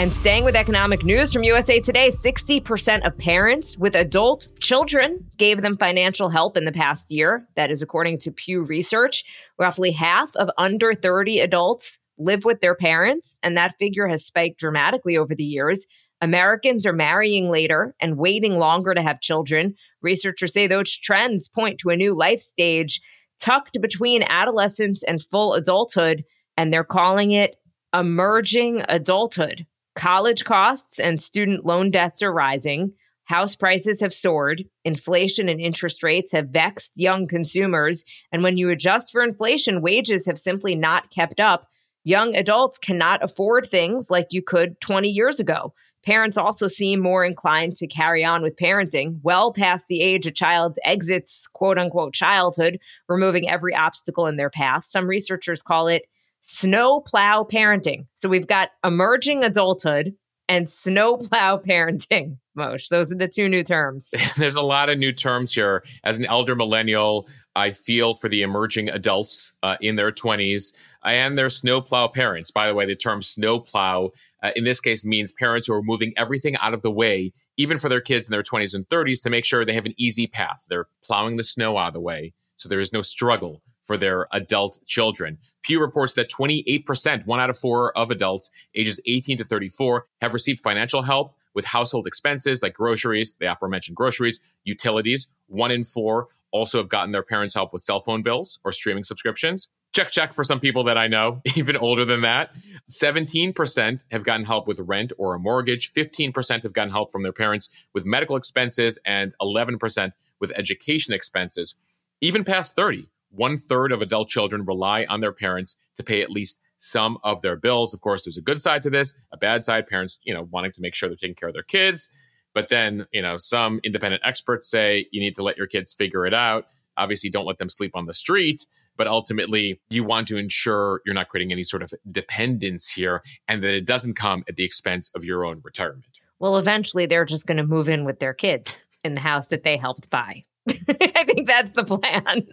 [0.00, 5.60] And staying with economic news from USA Today, 60% of parents with adult children gave
[5.60, 7.46] them financial help in the past year.
[7.54, 9.24] That is according to Pew Research.
[9.58, 14.58] Roughly half of under 30 adults live with their parents, and that figure has spiked
[14.58, 15.86] dramatically over the years.
[16.22, 19.74] Americans are marrying later and waiting longer to have children.
[20.00, 23.02] Researchers say those trends point to a new life stage
[23.38, 26.24] tucked between adolescence and full adulthood,
[26.56, 27.56] and they're calling it
[27.92, 29.66] emerging adulthood.
[29.96, 32.92] College costs and student loan debts are rising.
[33.24, 34.64] House prices have soared.
[34.84, 38.04] Inflation and interest rates have vexed young consumers.
[38.32, 41.68] And when you adjust for inflation, wages have simply not kept up.
[42.02, 45.74] Young adults cannot afford things like you could 20 years ago.
[46.04, 50.30] Parents also seem more inclined to carry on with parenting well past the age a
[50.30, 54.84] child exits quote unquote childhood, removing every obstacle in their path.
[54.86, 56.06] Some researchers call it
[56.50, 58.06] snowplow parenting.
[58.14, 60.14] So we've got emerging adulthood
[60.48, 62.36] and snowplow parenting.
[62.58, 64.12] Moshe, those are the two new terms.
[64.36, 65.84] There's a lot of new terms here.
[66.02, 71.38] As an elder millennial, I feel for the emerging adults uh, in their 20s and
[71.38, 72.50] their snowplow parents.
[72.50, 74.10] By the way, the term snowplow
[74.42, 77.78] uh, in this case means parents who are moving everything out of the way, even
[77.78, 80.26] for their kids in their 20s and 30s, to make sure they have an easy
[80.26, 80.66] path.
[80.68, 84.28] They're plowing the snow out of the way so there is no struggle for their
[84.30, 85.36] adult children.
[85.62, 90.32] Pew reports that 28%, one out of four of adults ages 18 to 34, have
[90.32, 95.28] received financial help with household expenses like groceries, the aforementioned groceries, utilities.
[95.48, 99.02] One in four also have gotten their parents' help with cell phone bills or streaming
[99.02, 99.68] subscriptions.
[99.92, 102.54] Check, check for some people that I know, even older than that.
[102.88, 105.92] 17% have gotten help with rent or a mortgage.
[105.92, 111.74] 15% have gotten help from their parents with medical expenses, and 11% with education expenses.
[112.20, 116.30] Even past 30, one third of adult children rely on their parents to pay at
[116.30, 117.92] least some of their bills.
[117.94, 120.72] Of course, there's a good side to this, a bad side, parents, you know, wanting
[120.72, 122.10] to make sure they're taking care of their kids.
[122.54, 126.26] But then, you know, some independent experts say you need to let your kids figure
[126.26, 126.66] it out.
[126.96, 128.66] Obviously, don't let them sleep on the street.
[128.96, 133.62] But ultimately, you want to ensure you're not creating any sort of dependence here and
[133.62, 136.18] that it doesn't come at the expense of your own retirement.
[136.38, 139.62] Well, eventually they're just going to move in with their kids in the house that
[139.62, 140.44] they helped buy.
[140.68, 142.46] I think that's the plan.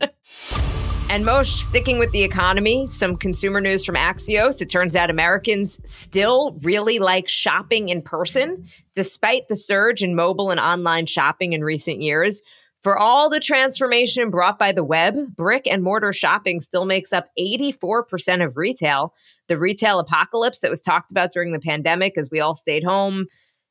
[1.09, 4.61] And Moshe, sticking with the economy, some consumer news from Axios.
[4.61, 10.51] It turns out Americans still really like shopping in person, despite the surge in mobile
[10.51, 12.41] and online shopping in recent years.
[12.83, 17.29] For all the transformation brought by the web, brick and mortar shopping still makes up
[17.39, 19.13] 84% of retail.
[19.47, 23.27] The retail apocalypse that was talked about during the pandemic as we all stayed home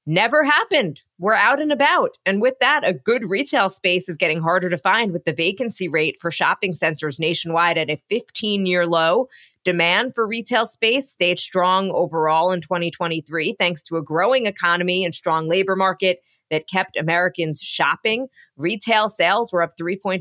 [0.06, 1.02] never happened.
[1.18, 2.16] We're out and about.
[2.24, 5.88] And with that, a good retail space is getting harder to find with the vacancy
[5.88, 9.28] rate for shopping centers nationwide at a 15 year low.
[9.64, 15.12] Demand for retail space stayed strong overall in 2023, thanks to a growing economy and
[15.12, 18.28] strong labor market that kept Americans shopping.
[18.56, 20.20] Retail sales were up 3.2%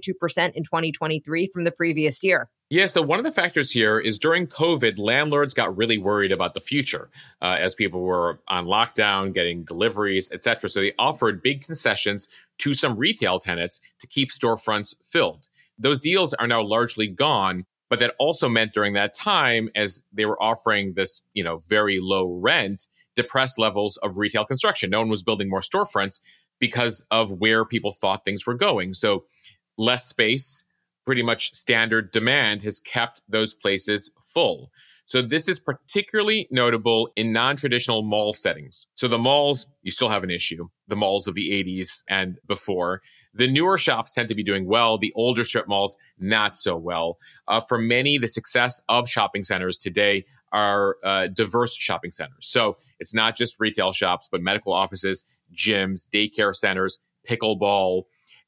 [0.53, 2.49] in 2023 from the previous year.
[2.71, 6.55] Yeah, so one of the factors here is during COVID, landlords got really worried about
[6.55, 10.69] the future uh, as people were on lockdown, getting deliveries, etc.
[10.69, 12.27] So they offered big concessions
[12.59, 15.49] to some retail tenants to keep storefronts filled.
[15.77, 17.65] Those deals are now largely gone.
[17.87, 21.99] But that also meant during that time, as they were offering this, you know, very
[22.01, 24.89] low rent, depressed levels of retail construction.
[24.89, 26.19] No one was building more storefronts
[26.59, 28.93] because of where people thought things were going.
[28.93, 29.25] So
[29.77, 30.63] less space,
[31.05, 34.71] pretty much standard demand has kept those places full.
[35.07, 38.87] So this is particularly notable in non-traditional mall settings.
[38.95, 40.67] So the malls, you still have an issue.
[40.87, 43.01] The malls of the 80s and before.
[43.35, 44.97] The newer shops tend to be doing well.
[44.97, 47.17] The older strip malls, not so well.
[47.47, 52.47] Uh, for many, the success of shopping centers today are uh, diverse shopping centers.
[52.47, 58.03] So it's not just retail shops, but medical offices, gyms, daycare centers, pickleball,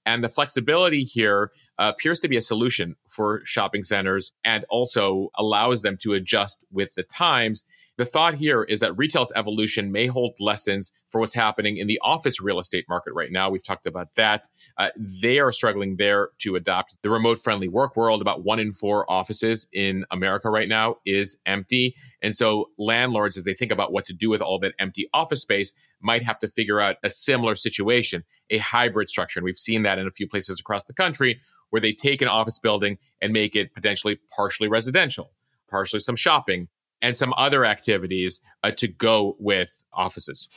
[0.08, 5.82] and the flexibility here appears to be a solution for shopping centers and also allows
[5.82, 7.66] them to adjust with the times.
[7.98, 12.00] The thought here is that retail's evolution may hold lessons for what's happening in the
[12.04, 13.50] office real estate market right now.
[13.50, 14.48] We've talked about that.
[14.78, 14.90] Uh,
[15.22, 18.22] they are struggling there to adopt the remote friendly work world.
[18.22, 21.96] About one in four offices in America right now is empty.
[22.22, 25.42] And so landlords, as they think about what to do with all that empty office
[25.42, 29.40] space, might have to figure out a similar situation, a hybrid structure.
[29.40, 32.28] And we've seen that in a few places across the country where they take an
[32.28, 35.32] office building and make it potentially partially residential,
[35.70, 36.68] partially some shopping,
[37.02, 40.48] and some other activities uh, to go with offices.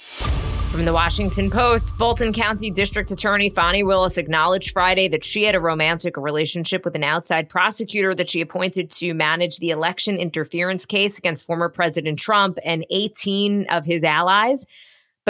[0.71, 5.57] From the Washington Post, Fulton County District Attorney Fani Willis acknowledged Friday that she had
[5.57, 10.87] a romantic relationship with an outside prosecutor that she appointed to manage the election interference
[10.87, 14.65] case against former President Trump and 18 of his allies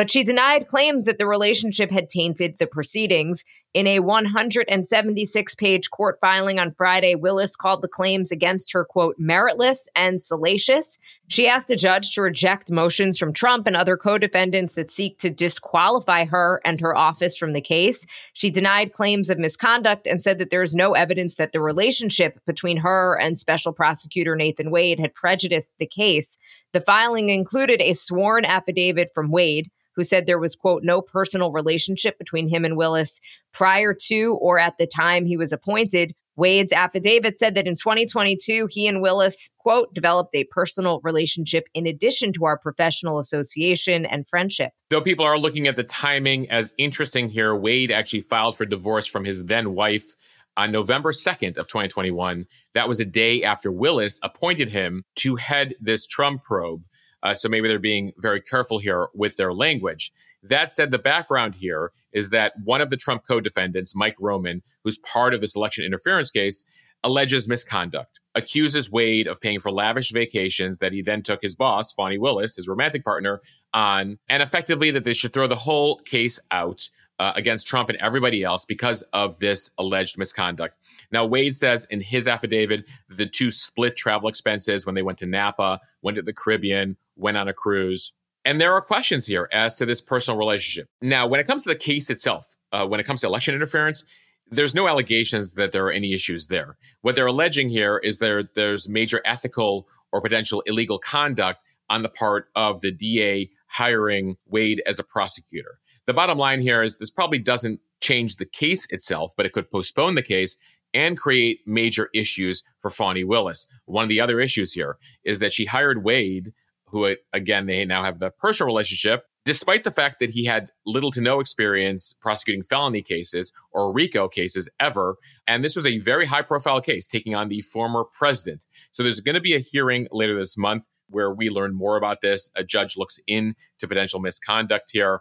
[0.01, 3.45] but she denied claims that the relationship had tainted the proceedings.
[3.75, 9.21] In a 176 page court filing on Friday, Willis called the claims against her, quote,
[9.21, 10.99] meritless and salacious.
[11.29, 15.19] She asked a judge to reject motions from Trump and other co defendants that seek
[15.19, 18.07] to disqualify her and her office from the case.
[18.33, 22.41] She denied claims of misconduct and said that there is no evidence that the relationship
[22.47, 26.39] between her and special prosecutor Nathan Wade had prejudiced the case.
[26.73, 31.53] The filing included a sworn affidavit from Wade who said there was, quote, no personal
[31.53, 33.21] relationship between him and Willis
[33.53, 36.15] prior to or at the time he was appointed.
[36.37, 41.87] Wade's affidavit said that in 2022, he and Willis, quote, developed a personal relationship in
[41.87, 44.73] addition to our professional association and friendship.
[44.89, 49.07] Though people are looking at the timing as interesting here, Wade actually filed for divorce
[49.07, 50.15] from his then wife
[50.57, 52.47] on November 2nd of 2021.
[52.75, 56.83] That was a day after Willis appointed him to head this Trump probe.
[57.23, 60.13] Uh, so maybe they're being very careful here with their language.
[60.43, 64.63] That said, the background here is that one of the Trump co defendants, Mike Roman,
[64.85, 66.65] who's part of this election interference case,
[67.03, 71.93] alleges misconduct, accuses Wade of paying for lavish vacations that he then took his boss,
[71.93, 73.41] Fani Willis, his romantic partner,
[73.73, 76.89] on, and effectively that they should throw the whole case out
[77.21, 80.75] uh, against Trump and everybody else because of this alleged misconduct.
[81.13, 85.27] Now, Wade says in his affidavit the two split travel expenses when they went to
[85.27, 88.15] Napa, went to the Caribbean, went on a cruise.
[88.47, 90.89] And there are questions here as to this personal relationship.
[91.03, 94.07] Now, when it comes to the case itself, uh, when it comes to election interference,
[94.51, 96.79] there's no allegations that there are any issues there.
[97.03, 102.09] What they're alleging here is there there's major ethical or potential illegal conduct on the
[102.09, 105.81] part of the DA hiring Wade as a prosecutor.
[106.11, 109.71] The bottom line here is this probably doesn't change the case itself, but it could
[109.71, 110.57] postpone the case
[110.93, 113.69] and create major issues for Fani Willis.
[113.85, 116.53] One of the other issues here is that she hired Wade,
[116.87, 121.13] who again they now have the personal relationship, despite the fact that he had little
[121.13, 125.15] to no experience prosecuting felony cases or RICO cases ever.
[125.47, 128.65] And this was a very high profile case taking on the former president.
[128.91, 132.21] So there's going to be a hearing later this month where we learn more about
[132.21, 132.51] this.
[132.57, 133.55] A judge looks into
[133.87, 135.21] potential misconduct here.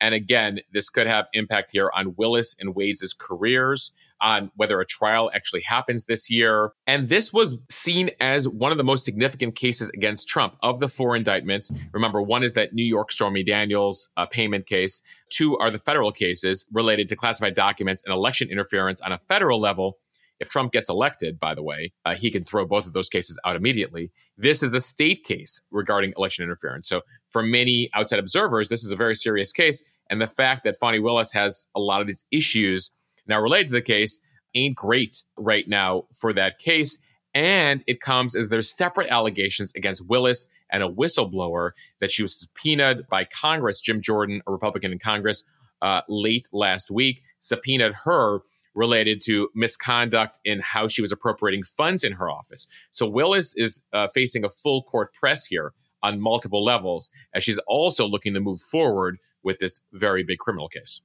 [0.00, 4.86] And again, this could have impact here on Willis and Wade's careers, on whether a
[4.86, 6.72] trial actually happens this year.
[6.86, 10.88] And this was seen as one of the most significant cases against Trump of the
[10.88, 11.70] four indictments.
[11.92, 15.02] Remember, one is that New York Stormy Daniels uh, payment case.
[15.28, 19.60] Two are the federal cases related to classified documents and election interference on a federal
[19.60, 19.98] level.
[20.40, 23.38] If Trump gets elected, by the way, uh, he can throw both of those cases
[23.44, 24.10] out immediately.
[24.36, 26.88] This is a state case regarding election interference.
[26.88, 29.82] So, for many outside observers, this is a very serious case.
[30.10, 32.90] And the fact that Fani Willis has a lot of these issues
[33.26, 34.20] now related to the case
[34.54, 36.98] ain't great right now for that case.
[37.34, 42.38] And it comes as there's separate allegations against Willis and a whistleblower that she was
[42.38, 45.44] subpoenaed by Congress, Jim Jordan, a Republican in Congress,
[45.82, 48.40] uh, late last week, subpoenaed her
[48.74, 52.66] related to misconduct in how she was appropriating funds in her office.
[52.90, 55.72] So Willis is uh, facing a full court press here
[56.02, 60.68] on multiple levels as she's also looking to move forward with this very big criminal
[60.68, 61.00] case.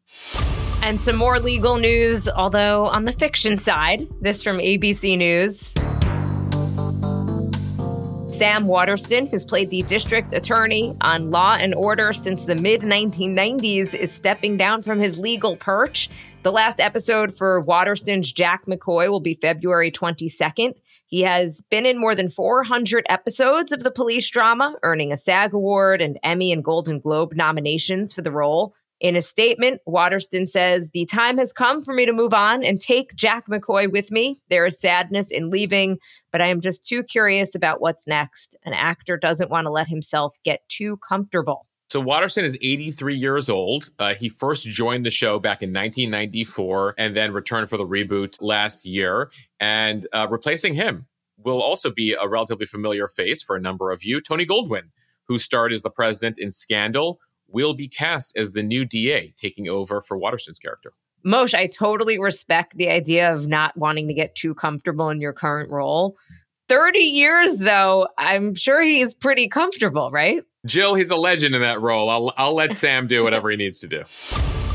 [0.82, 4.08] And some more legal news, although on the fiction side.
[4.22, 5.74] This from ABC News.
[8.40, 13.94] Sam Waterston, who's played the district attorney on Law and Order since the mid 1990s,
[13.94, 16.10] is stepping down from his legal perch.
[16.42, 20.72] The last episode for Waterston's Jack McCoy will be February 22nd.
[21.08, 25.54] He has been in more than 400 episodes of the police drama, earning a SAG
[25.54, 28.74] Award and Emmy and Golden Globe nominations for the role.
[29.02, 32.80] In a statement, Waterston says, The time has come for me to move on and
[32.80, 34.38] take Jack McCoy with me.
[34.50, 35.98] There is sadness in leaving,
[36.32, 38.56] but I am just too curious about what's next.
[38.64, 41.66] An actor doesn't want to let himself get too comfortable.
[41.90, 43.90] So Waterston is 83 years old.
[43.98, 48.38] Uh, he first joined the show back in 1994 and then returned for the reboot
[48.40, 49.32] last year.
[49.60, 51.08] And uh, replacing him
[51.44, 54.92] will also be a relatively familiar face for a number of you, Tony Goldwyn,
[55.28, 59.68] who starred as the president in Scandal, will be cast as the new DA, taking
[59.68, 60.94] over for Waterston's character.
[61.26, 65.34] Mosheh, I totally respect the idea of not wanting to get too comfortable in your
[65.34, 66.18] current role.
[66.68, 70.44] 30 years, though, I'm sure he's pretty comfortable, right?
[70.66, 72.10] Jill, he's a legend in that role.
[72.10, 74.03] I'll, I'll let Sam do whatever he needs to do.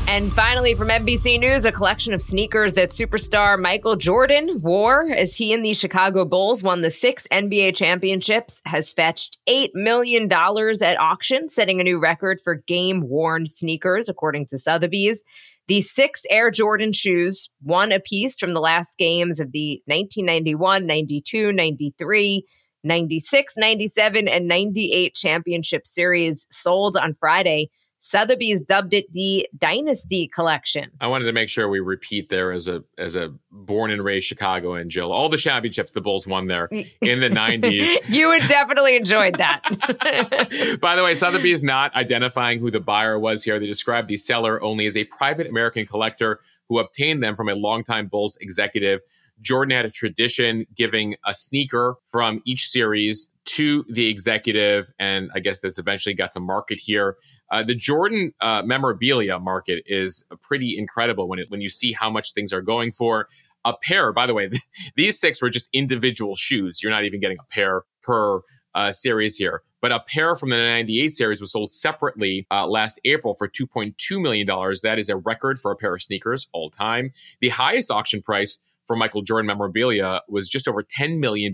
[0.07, 5.35] And finally, from NBC News, a collection of sneakers that superstar Michael Jordan wore as
[5.35, 10.99] he and the Chicago Bulls won the six NBA championships has fetched $8 million at
[10.99, 15.23] auction, setting a new record for game worn sneakers, according to Sotheby's.
[15.67, 21.51] The six Air Jordan shoes, one apiece from the last games of the 1991, 92,
[21.51, 22.45] 93,
[22.85, 27.69] 96, 97, and 98 championship series, sold on Friday
[28.05, 30.91] Sotheby's dubbed it the Dynasty Collection.
[31.01, 34.27] I wanted to make sure we repeat there as a as a born and raised
[34.27, 35.11] Chicago and Jill.
[35.11, 36.87] All the championships the Bulls won there mm.
[37.01, 37.97] in the 90s.
[38.07, 40.77] you would definitely enjoyed that.
[40.81, 43.59] By the way, Sotheby is not identifying who the buyer was here.
[43.59, 47.55] They describe the seller only as a private American collector who obtained them from a
[47.55, 49.01] longtime Bulls executive.
[49.41, 55.39] Jordan had a tradition giving a sneaker from each series to the executive, and I
[55.39, 57.17] guess this eventually got to market here.
[57.51, 62.09] Uh, the Jordan uh, memorabilia market is pretty incredible when it when you see how
[62.09, 63.27] much things are going for.
[63.63, 64.49] A pair, by the way,
[64.95, 66.81] these six were just individual shoes.
[66.83, 68.41] You're not even getting a pair per
[68.75, 69.63] uh, series here.
[69.81, 74.21] But a pair from the 98 series was sold separately uh, last April for $2.2
[74.21, 74.47] million.
[74.83, 77.11] That is a record for a pair of sneakers all time.
[77.39, 81.51] The highest auction price for Michael Jordan memorabilia was just over $10 million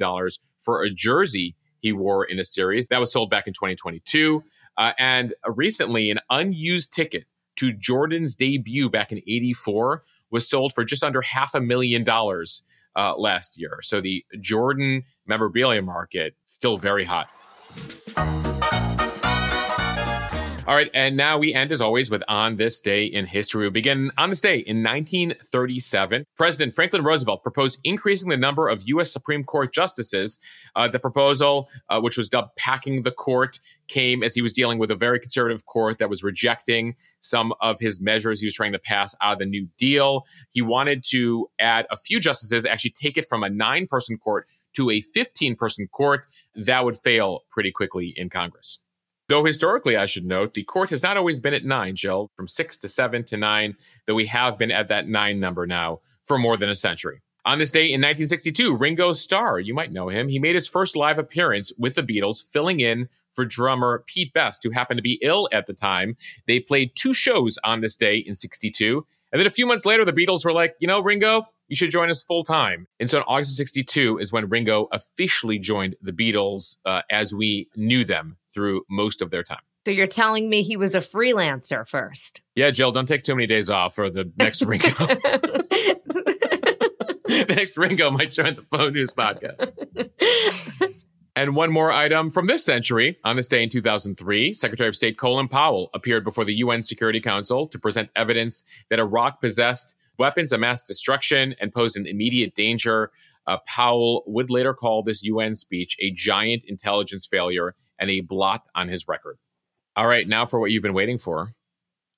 [0.59, 2.87] for a jersey he wore in a series.
[2.87, 4.43] That was sold back in 2022.
[4.77, 7.25] Uh, and recently, an unused ticket
[7.57, 12.63] to Jordan's debut back in 84 was sold for just under half a million dollars
[12.95, 13.79] uh, last year.
[13.81, 17.29] So the Jordan memorabilia market still very hot.
[20.67, 23.65] All right, and now we end as always with On This Day in History.
[23.65, 26.23] We begin on this day in 1937.
[26.37, 29.11] President Franklin Roosevelt proposed increasing the number of U.S.
[29.11, 30.39] Supreme Court justices.
[30.75, 34.77] Uh, the proposal, uh, which was dubbed Packing the Court, came as he was dealing
[34.77, 38.71] with a very conservative court that was rejecting some of his measures he was trying
[38.73, 40.27] to pass out of the New Deal.
[40.51, 44.47] He wanted to add a few justices, actually take it from a nine person court
[44.75, 46.25] to a 15 person court.
[46.53, 48.79] That would fail pretty quickly in Congress.
[49.31, 52.49] Though historically, I should note, the court has not always been at nine, Jill, from
[52.49, 56.37] six to seven to nine, though we have been at that nine number now for
[56.37, 57.21] more than a century.
[57.45, 60.97] On this day in 1962, Ringo Starr, you might know him, he made his first
[60.97, 65.17] live appearance with the Beatles, filling in for drummer Pete Best, who happened to be
[65.21, 66.17] ill at the time.
[66.45, 69.05] They played two shows on this day in 62.
[69.31, 71.89] And then a few months later, the Beatles were like, you know, Ringo, you should
[71.89, 72.85] join us full time.
[72.99, 77.33] And so in August of 62 is when Ringo officially joined the Beatles uh, as
[77.33, 79.61] we knew them through most of their time.
[79.85, 82.41] So you're telling me he was a freelancer first?
[82.55, 84.89] Yeah, Jill, don't take too many days off for the next Ringo.
[87.25, 89.71] the next Ringo might join the Faux News podcast.
[91.37, 93.17] And one more item from this century.
[93.23, 97.21] On this day in 2003, Secretary of State Colin Powell appeared before the UN Security
[97.21, 102.53] Council to present evidence that Iraq possessed weapons of mass destruction and pose an immediate
[102.53, 103.11] danger.
[103.47, 108.67] Uh, Powell would later call this UN speech a giant intelligence failure and a blot
[108.75, 109.39] on his record.
[109.95, 111.49] All right, now for what you've been waiting for.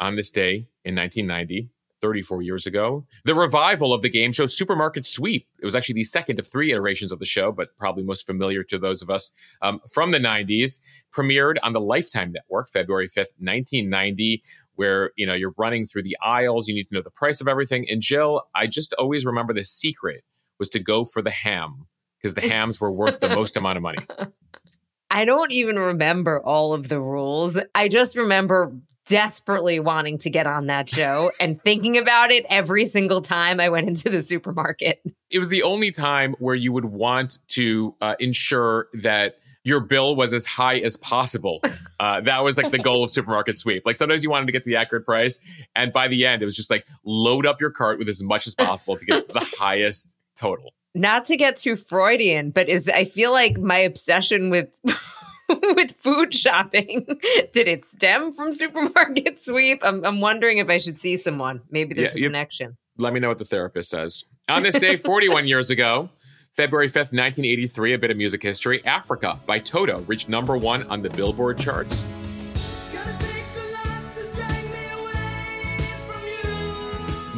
[0.02, 1.70] On this day in 1990,
[2.02, 5.48] 34 years ago, the revival of the game show Supermarket Sweep.
[5.62, 8.62] It was actually the second of three iterations of the show, but probably most familiar
[8.66, 9.32] to those of us
[9.62, 10.82] um, from the 90s.
[11.16, 14.44] Premiered on the Lifetime Network, February 5th, 1990
[14.76, 17.48] where you know you're running through the aisles you need to know the price of
[17.48, 20.24] everything and jill i just always remember the secret
[20.60, 21.86] was to go for the ham
[22.22, 24.00] because the hams were worth the most amount of money
[25.14, 27.60] I don't even remember all of the rules.
[27.76, 28.74] I just remember
[29.06, 33.70] desperately wanting to get on that show and thinking about it every single time I
[33.70, 35.04] went into the supermarket.
[35.30, 40.16] It was the only time where you would want to uh, ensure that your bill
[40.16, 41.62] was as high as possible.
[42.00, 43.84] Uh, that was like the goal of supermarket sweep.
[43.86, 45.40] Like sometimes you wanted to get to the accurate price,
[45.74, 48.46] and by the end, it was just like load up your cart with as much
[48.46, 50.74] as possible to get the highest total.
[50.94, 54.68] Not to get too Freudian, but is I feel like my obsession with
[55.76, 57.06] with food shopping
[57.54, 59.80] did it stem from supermarket sweep?
[59.82, 61.62] I'm, I'm wondering if I should see someone.
[61.70, 62.76] Maybe there's Yeah, a connection.
[62.98, 64.26] Let me know what the therapist says.
[64.50, 66.10] On this day, 41 years ago,
[66.56, 71.02] February 5th, 1983, a bit of music history, Africa by Toto reached number one on
[71.02, 72.04] the Billboard charts.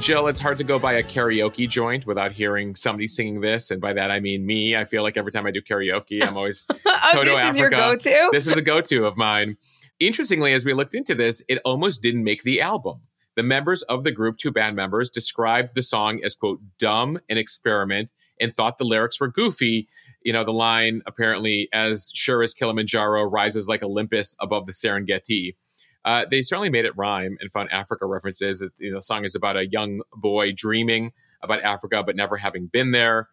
[0.01, 3.71] Jill, it's hard to go by a karaoke joint without hearing somebody singing this.
[3.71, 4.75] And by that, I mean me.
[4.75, 7.69] I feel like every time I do karaoke, I'm always oh, Toto this is your
[7.69, 8.29] go-to.
[8.33, 9.55] this is a go-to of mine.
[10.01, 12.99] Interestingly, as we looked into this, it almost didn't make the album.
[13.35, 17.39] The members of the group, two band members, described the song as quote dumb and
[17.39, 19.87] experiment and thought the lyrics were goofy.
[20.23, 25.55] You know, the line apparently as sure as Kilimanjaro rises like Olympus above the Serengeti.
[26.03, 28.63] Uh, they certainly made it rhyme and found Africa references.
[28.77, 31.11] You know, the song is about a young boy dreaming
[31.41, 33.29] about Africa but never having been there.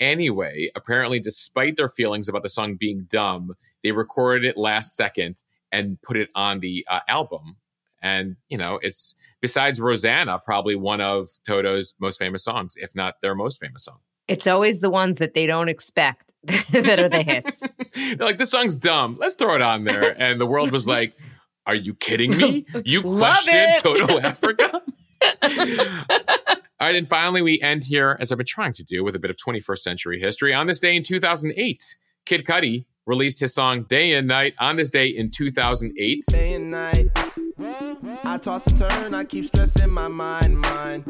[0.00, 5.42] Anyway, apparently, despite their feelings about the song being dumb, they recorded it last second
[5.70, 7.56] and put it on the uh, album.
[8.02, 13.20] And, you know, it's besides Rosanna, probably one of Toto's most famous songs, if not
[13.22, 13.98] their most famous song.
[14.26, 16.34] It's always the ones that they don't expect
[16.72, 17.62] that are the hits.
[17.94, 19.16] They're like, this song's dumb.
[19.20, 20.20] Let's throw it on there.
[20.20, 21.14] And the world was like,
[21.66, 22.66] are you kidding me?
[22.84, 23.82] You Love question it.
[23.82, 24.82] Toto Africa?
[26.80, 29.18] All right, and finally, we end here, as I've been trying to do, with a
[29.18, 30.52] bit of 21st century history.
[30.52, 31.96] On this day in 2008,
[32.26, 36.24] Kid Cudi released his song Day and Night on this day in 2008.
[36.28, 37.08] day and night.
[38.24, 41.04] I toss and turn, I keep stressing my mind, mind.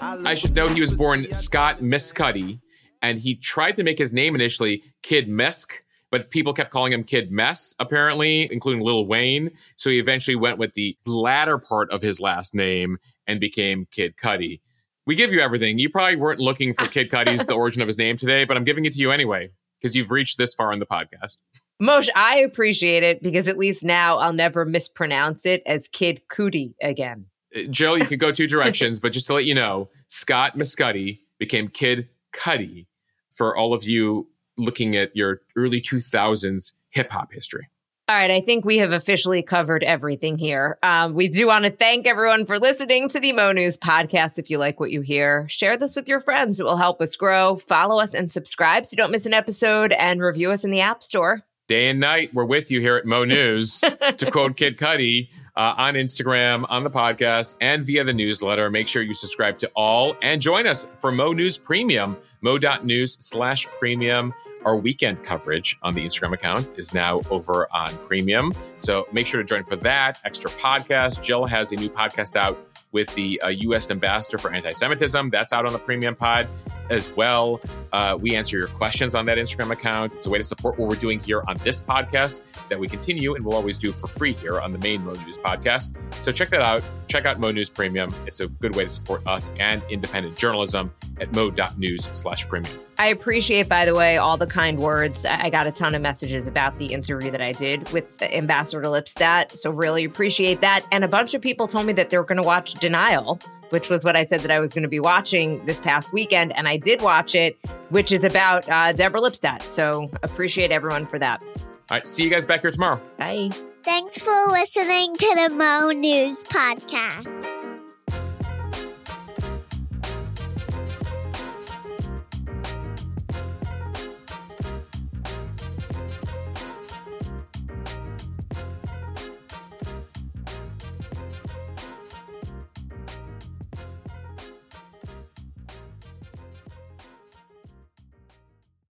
[0.00, 2.60] I should know he was born Scott Mescudi,
[3.02, 5.70] and he tried to make his name initially Kid Mesk,
[6.10, 9.50] but people kept calling him Kid Mess, apparently, including Lil Wayne.
[9.76, 14.16] So he eventually went with the latter part of his last name and became Kid
[14.16, 14.60] Cudi.
[15.06, 15.78] We give you everything.
[15.78, 18.64] You probably weren't looking for Kid Cudi's the origin of his name today, but I'm
[18.64, 21.38] giving it to you anyway because you've reached this far in the podcast.
[21.82, 26.74] Mosheh, I appreciate it because at least now I'll never mispronounce it as Kid Cootie
[26.80, 27.26] again.
[27.70, 31.68] Joe, you could go two directions, but just to let you know, Scott Mescudi became
[31.68, 32.86] Kid Cudi
[33.30, 37.68] for all of you looking at your early 2000s hip hop history.
[38.06, 40.78] All right, I think we have officially covered everything here.
[40.82, 44.38] Um, we do want to thank everyone for listening to the Mo News podcast.
[44.38, 46.60] If you like what you hear, share this with your friends.
[46.60, 47.56] It will help us grow.
[47.56, 50.82] Follow us and subscribe so you don't miss an episode and review us in the
[50.82, 51.44] App Store.
[51.66, 53.80] Day and night, we're with you here at Mo News,
[54.18, 58.68] to quote Kid Cudi, uh, on Instagram, on the podcast, and via the newsletter.
[58.68, 63.66] Make sure you subscribe to all and join us for Mo News Premium, mo.news slash
[63.78, 64.34] premium.
[64.66, 68.52] Our weekend coverage on the Instagram account is now over on Premium.
[68.78, 71.22] So make sure to join for that extra podcast.
[71.22, 72.58] Jill has a new podcast out
[72.92, 73.90] with the uh, U.S.
[73.90, 75.30] Ambassador for Anti Semitism.
[75.30, 76.46] That's out on the Premium Pod
[76.90, 77.60] as well.
[77.92, 80.12] Uh, we answer your questions on that Instagram account.
[80.14, 83.34] It's a way to support what we're doing here on this podcast that we continue
[83.34, 85.94] and we'll always do for free here on the main Mo News podcast.
[86.22, 86.82] So check that out.
[87.08, 88.14] Check out Mo News Premium.
[88.26, 92.80] It's a good way to support us and independent journalism at mo.news slash premium.
[92.98, 95.24] I appreciate, by the way, all the kind words.
[95.24, 99.52] I got a ton of messages about the interview that I did with Ambassador Lipstadt.
[99.56, 100.86] So, really appreciate that.
[100.92, 104.04] And a bunch of people told me that they're going to watch Denial, which was
[104.04, 106.56] what I said that I was going to be watching this past weekend.
[106.56, 107.58] And I did watch it,
[107.90, 109.62] which is about uh, Deborah Lipstadt.
[109.62, 111.42] So, appreciate everyone for that.
[111.42, 113.00] All right, see you guys back here tomorrow.
[113.18, 113.50] Bye.
[113.84, 117.63] Thanks for listening to the Mo News Podcast.